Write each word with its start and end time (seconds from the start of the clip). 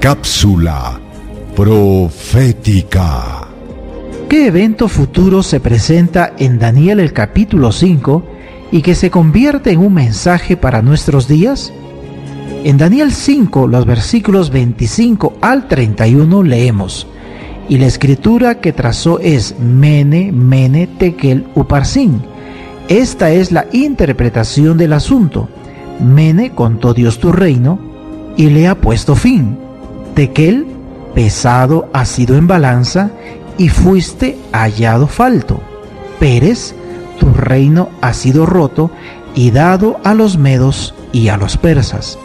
Cápsula 0.00 0.98
profética. 1.54 3.46
¿Qué 4.30 4.46
evento 4.46 4.88
futuro 4.88 5.42
se 5.42 5.60
presenta 5.60 6.32
en 6.38 6.58
Daniel 6.58 7.00
el 7.00 7.12
capítulo 7.12 7.70
5 7.70 8.24
y 8.72 8.80
que 8.80 8.94
se 8.94 9.10
convierte 9.10 9.72
en 9.72 9.80
un 9.80 9.92
mensaje 9.92 10.56
para 10.56 10.80
nuestros 10.80 11.28
días? 11.28 11.70
En 12.64 12.78
Daniel 12.78 13.12
5, 13.12 13.66
los 13.66 13.84
versículos 13.84 14.48
25 14.48 15.34
al 15.42 15.68
31 15.68 16.44
leemos, 16.44 17.06
y 17.68 17.76
la 17.76 17.86
escritura 17.86 18.58
que 18.58 18.72
trazó 18.72 19.18
es 19.18 19.58
Mene, 19.58 20.32
Mene, 20.32 20.86
Tekel, 20.86 21.44
Uparsin. 21.54 22.22
Esta 22.88 23.32
es 23.32 23.52
la 23.52 23.66
interpretación 23.70 24.78
del 24.78 24.94
asunto. 24.94 25.50
Mene 26.02 26.52
contó 26.52 26.94
Dios 26.94 27.18
tu 27.18 27.32
reino 27.32 27.78
y 28.38 28.48
le 28.48 28.66
ha 28.66 28.76
puesto 28.76 29.14
fin 29.14 29.68
Tequel, 30.20 30.66
pesado 31.14 31.88
ha 31.94 32.04
sido 32.04 32.36
en 32.36 32.46
balanza 32.46 33.08
y 33.56 33.70
fuiste 33.70 34.36
hallado 34.52 35.06
falto. 35.06 35.62
Pérez, 36.18 36.74
tu 37.18 37.32
reino 37.32 37.88
ha 38.02 38.12
sido 38.12 38.44
roto 38.44 38.90
y 39.34 39.50
dado 39.50 39.98
a 40.04 40.12
los 40.12 40.36
medos 40.36 40.94
y 41.10 41.28
a 41.28 41.38
los 41.38 41.56
persas. 41.56 42.18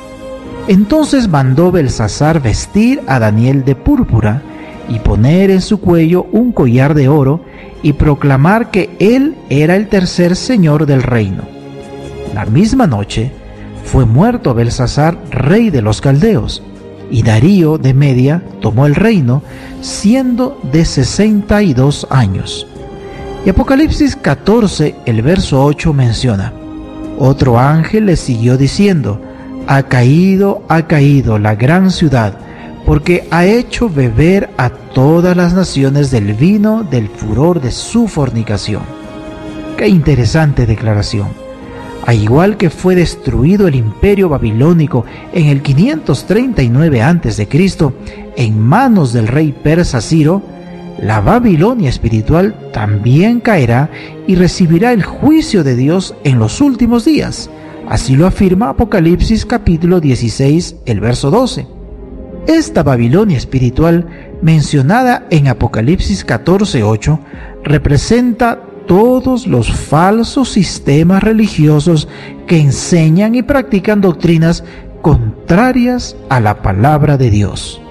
Entonces 0.68 1.30
mandó 1.30 1.72
Belsasar 1.72 2.42
vestir 2.42 3.02
a 3.08 3.18
Daniel 3.18 3.64
de 3.64 3.76
púrpura 3.76 4.42
y 4.90 5.00
poner 5.00 5.50
en 5.50 5.62
su 5.62 5.80
cuello 5.80 6.28
un 6.34 6.52
collar 6.52 6.96
de 6.96 7.08
oro 7.08 7.46
y 7.82 7.94
proclamar 7.94 8.72
que 8.72 8.94
él 9.00 9.38
era 9.50 9.78
el 9.78 9.88
tercer 9.88 10.36
señor 10.36 10.86
del 10.86 11.02
reino. 11.02 11.44
La 12.34 12.44
misma 12.44 12.88
noche 12.88 13.32
fue 13.86 14.04
muerto 14.04 14.54
Belsasar, 14.54 15.18
rey 15.32 15.70
de 15.70 15.82
los 15.82 16.02
caldeos 16.02 16.62
y 17.10 17.24
Darío 17.24 17.78
de 17.78 17.94
Media 17.94 18.44
tomó 18.62 18.86
el 18.86 18.96
reino 18.96 19.42
siendo 19.82 20.60
de 20.72 20.86
62 20.86 22.08
años. 22.10 22.68
Y 23.46 23.50
Apocalipsis 23.50 24.16
14, 24.16 24.96
el 25.06 25.22
verso 25.22 25.64
8 25.64 25.94
menciona, 25.94 26.54
otro 27.18 27.60
ángel 27.60 28.08
le 28.08 28.16
siguió 28.16 28.58
diciendo, 28.58 29.22
ha 29.68 29.84
caído, 29.84 30.64
ha 30.68 30.88
caído 30.88 31.40
la 31.40 31.56
gran 31.56 31.92
ciudad, 31.92 32.38
porque 32.86 33.28
ha 33.32 33.46
hecho 33.46 33.90
beber 33.90 34.50
a 34.58 34.70
todas 34.70 35.36
las 35.36 35.54
naciones 35.54 36.12
del 36.12 36.34
vino 36.34 36.84
del 36.84 37.08
furor 37.10 37.62
de 37.62 37.72
su 37.72 38.08
fornicación. 38.08 38.84
Qué 39.78 39.88
interesante 39.88 40.66
declaración. 40.66 41.45
Al 42.06 42.22
igual 42.22 42.58
que 42.58 42.70
fue 42.70 42.96
destruido 42.96 43.68
el 43.68 43.76
imperio 43.76 44.30
babilónico 44.30 45.06
en 45.34 45.48
el 45.48 45.62
539 45.64 47.02
a.C. 47.02 47.48
en 48.38 48.60
manos 48.60 49.12
del 49.12 49.28
rey 49.28 49.56
persa 49.64 50.02
Ciro, 50.02 50.44
la 51.00 51.20
Babilonia 51.20 51.90
espiritual 51.90 52.70
también 52.72 53.40
caerá 53.40 53.90
y 54.28 54.36
recibirá 54.36 54.94
el 54.94 55.04
juicio 55.04 55.64
de 55.64 55.76
Dios 55.76 56.16
en 56.24 56.38
los 56.38 56.62
últimos 56.62 57.06
días. 57.06 57.50
Así 57.90 58.16
lo 58.16 58.28
afirma 58.28 58.70
Apocalipsis 58.70 59.46
capítulo 59.46 60.00
16, 60.00 60.78
el 60.86 61.00
verso 61.00 61.32
12. 61.32 61.68
Esta 62.48 62.84
Babilonia 62.84 63.38
espiritual 63.38 64.08
mencionada 64.44 65.26
en 65.32 65.48
Apocalipsis 65.48 66.24
14, 66.24 66.84
8 66.84 67.20
representa 67.64 68.62
todos 68.86 69.48
los 69.48 69.72
falsos 69.72 70.50
sistemas 70.50 71.24
religiosos 71.24 72.08
que 72.48 72.60
enseñan 72.60 73.36
y 73.36 73.44
practican 73.44 74.02
doctrinas 74.02 74.64
contrarias 75.02 76.16
a 76.30 76.40
la 76.40 76.62
palabra 76.62 77.18
de 77.18 77.30
Dios. 77.30 77.82